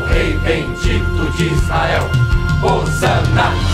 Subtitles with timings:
[0.00, 2.10] ao Rei bendito de Israel.
[2.62, 3.69] Hosana!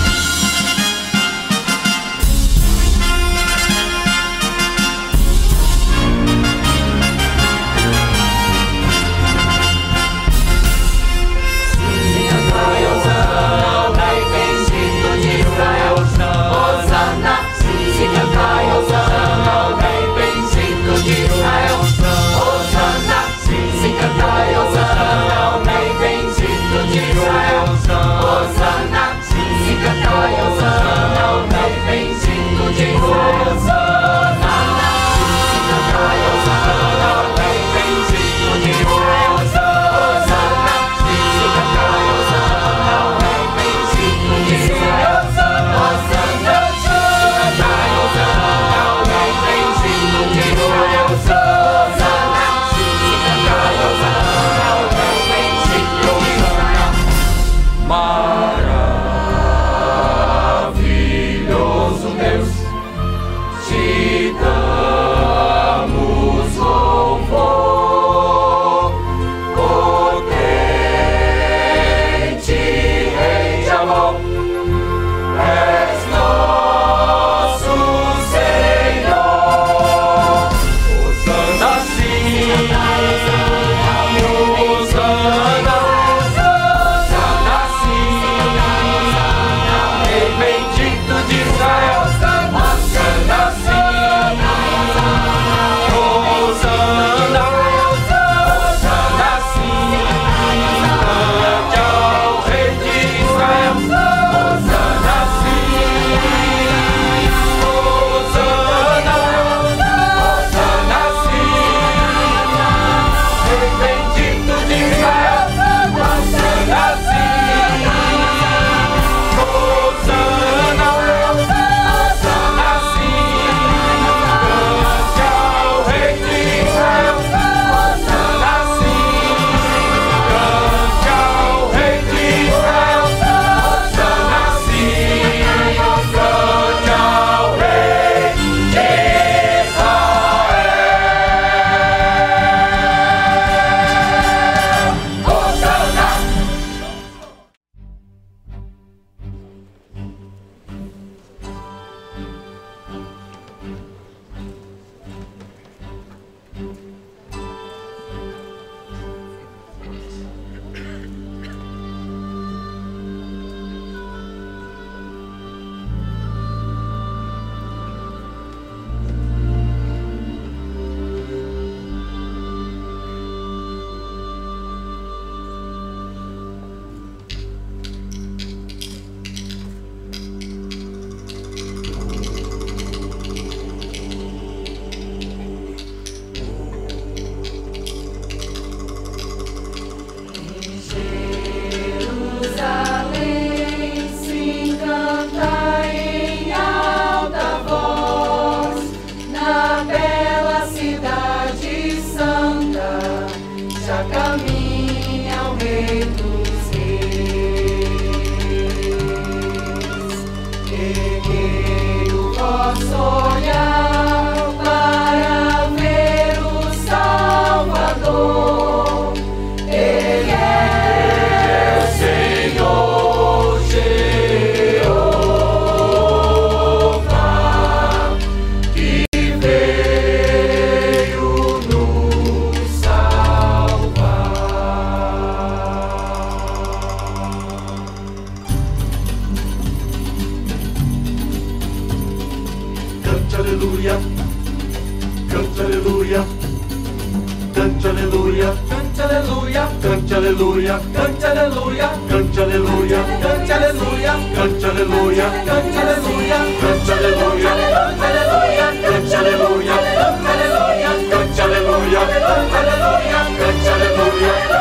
[264.18, 264.55] Yeah.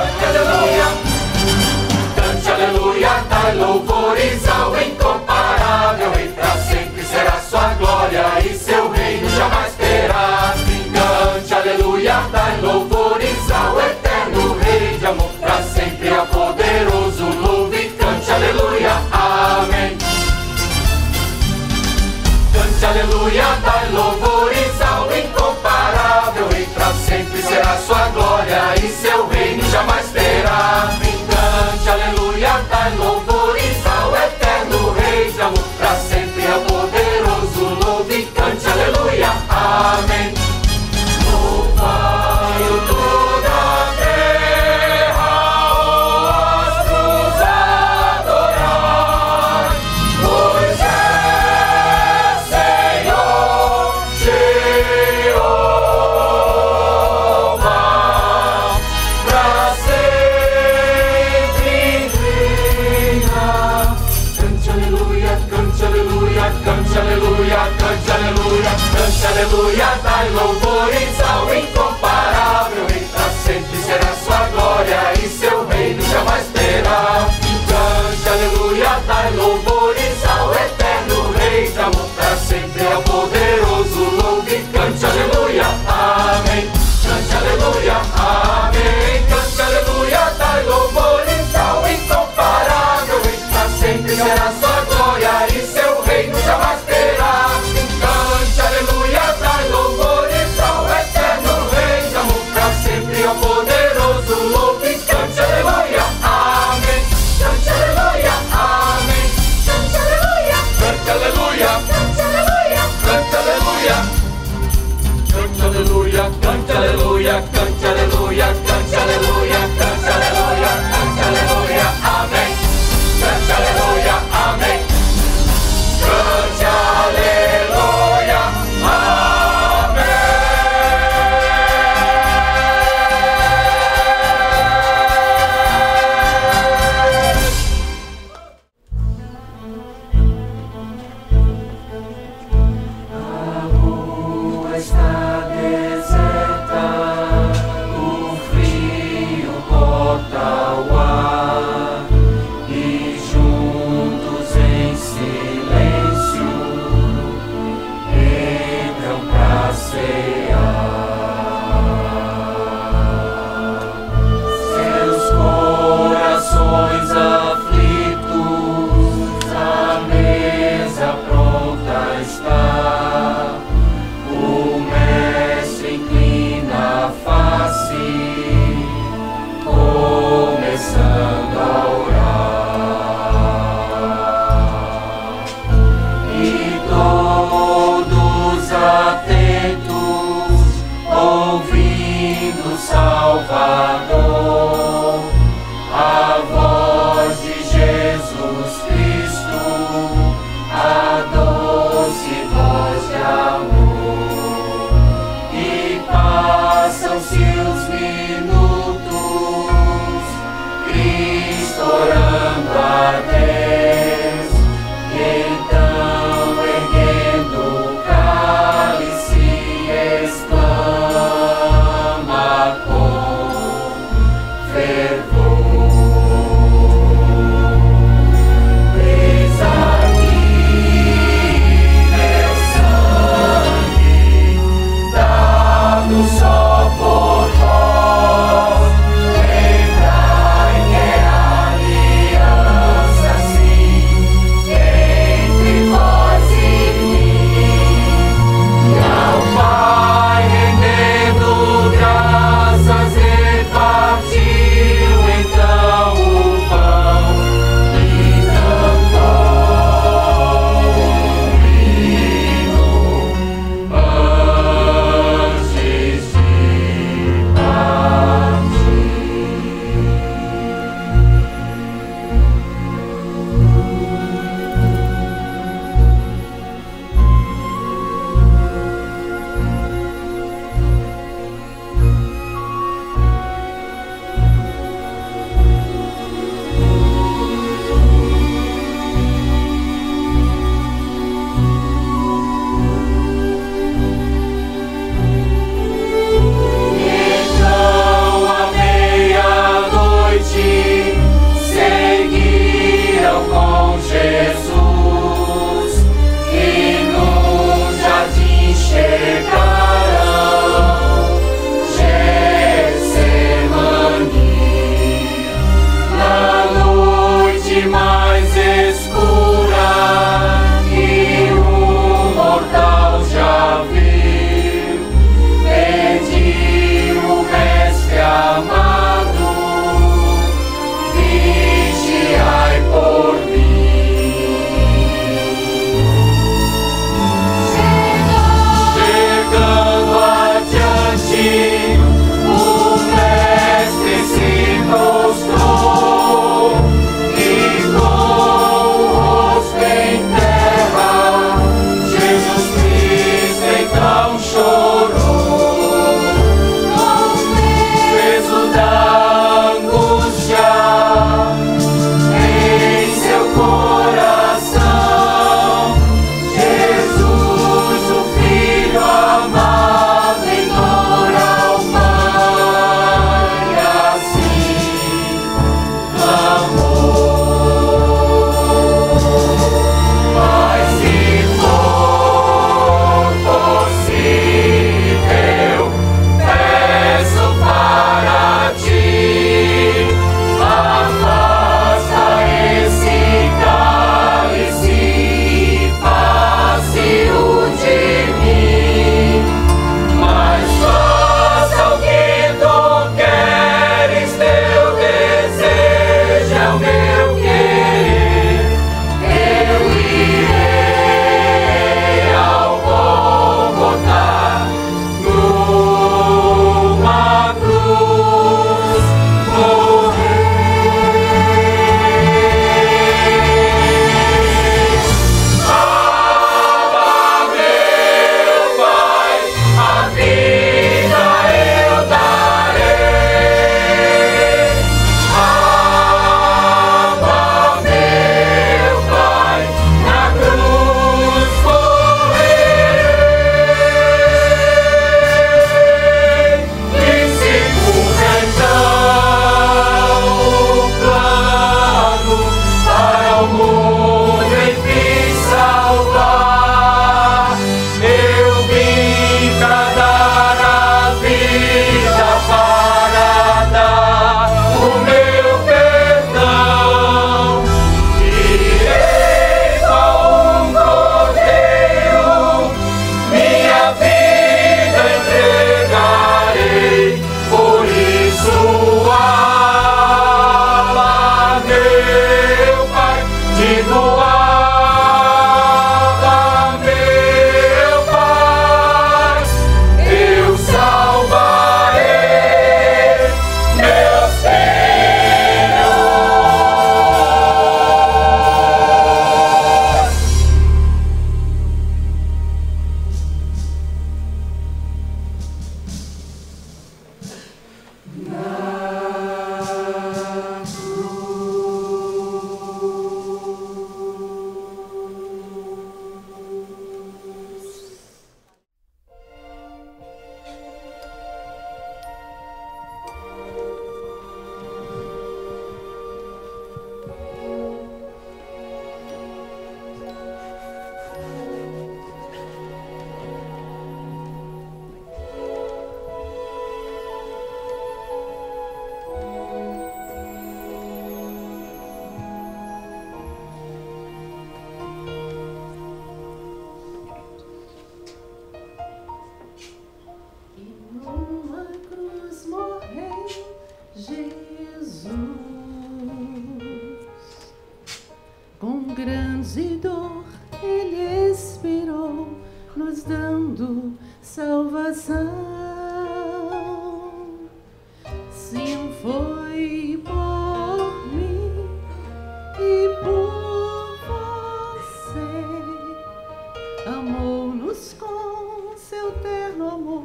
[579.76, 580.04] amor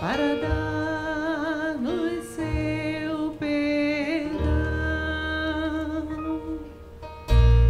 [0.00, 4.38] para dar-nos seu perdão.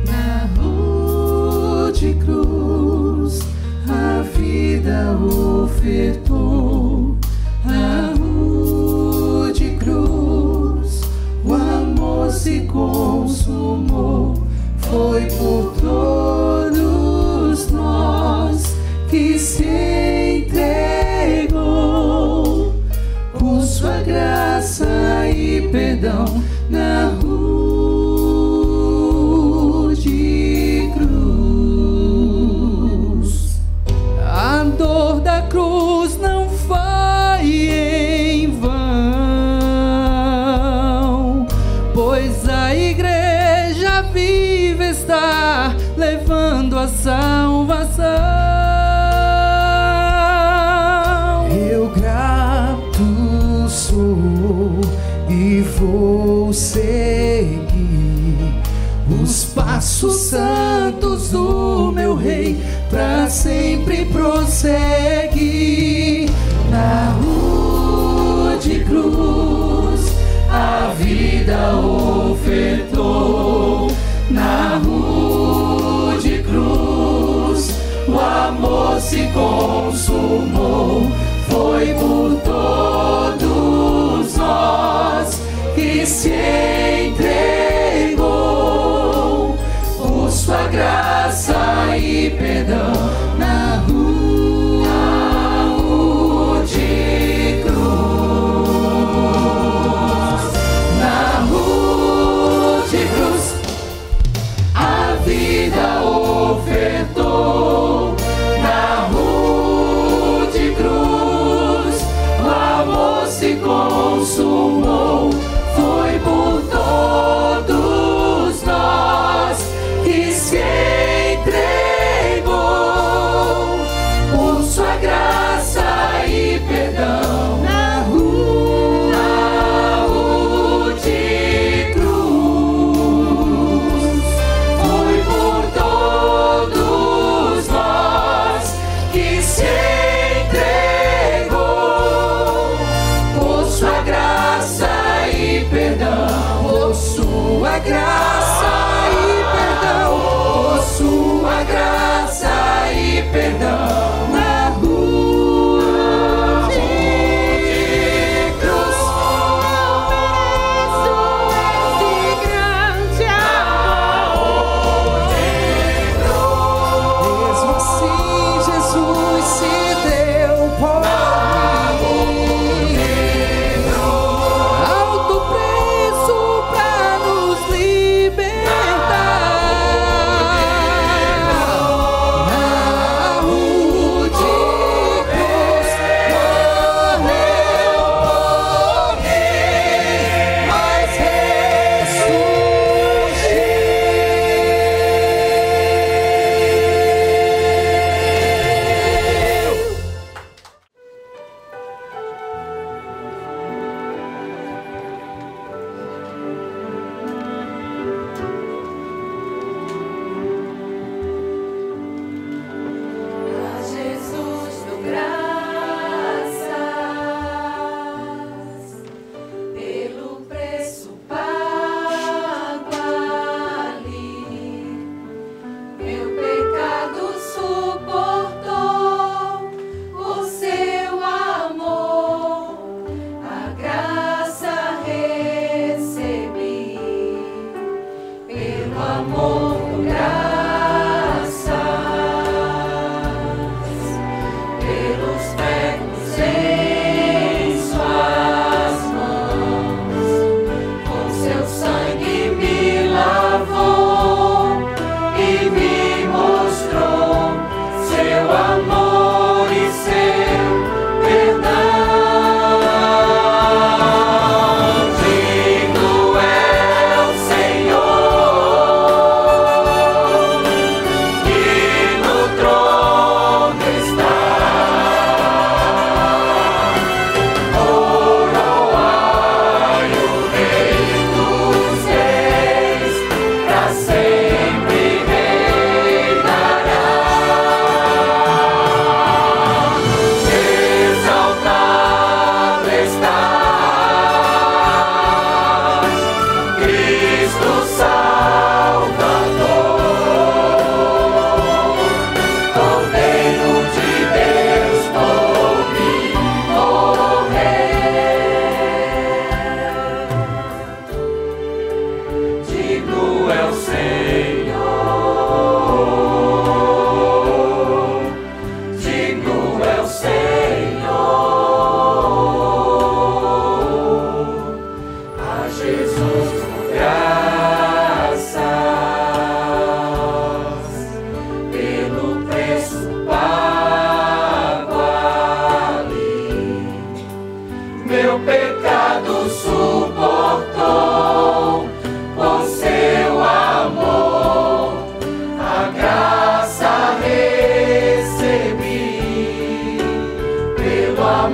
[0.06, 3.40] Na rua de cruz,
[3.88, 7.16] a vida ofertou.
[7.64, 11.00] Na rua de cruz,
[11.42, 14.34] o amor se consumou.
[14.76, 15.69] Foi por
[47.02, 48.10] salvação.
[51.48, 54.80] Eu grato sou
[55.28, 57.68] e vou seguir
[59.22, 65.09] os passos santos do meu rei para sempre prosseguir.
[79.40, 81.02] consumou
[81.48, 85.40] foi por todos nós
[85.74, 86.34] que se
[87.08, 88.18] entregou
[89.96, 93.29] por sua graça e perdão.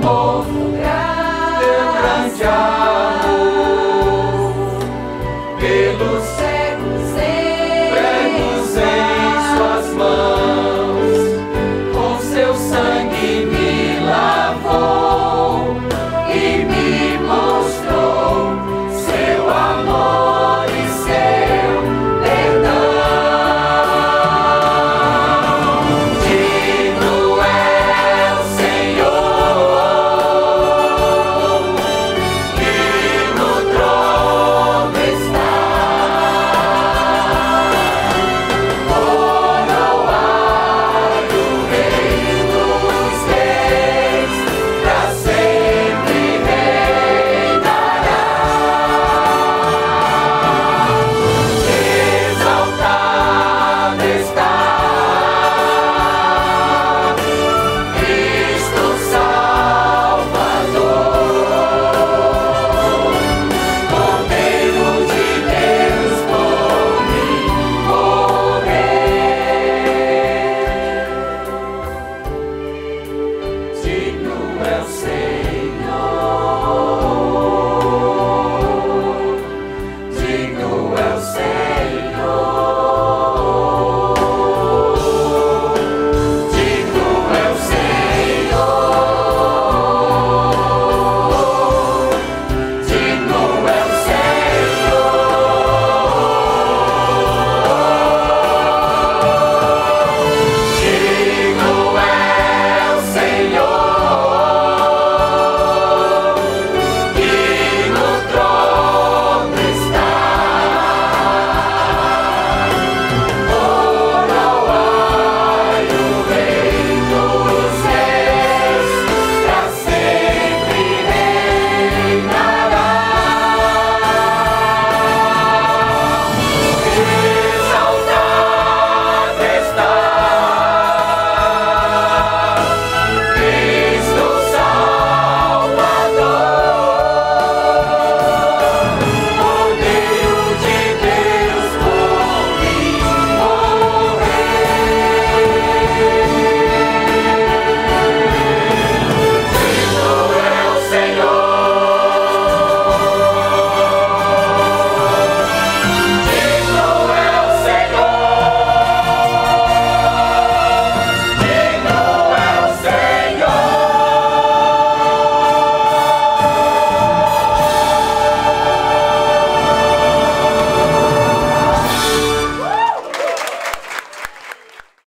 [0.01, 0.66] both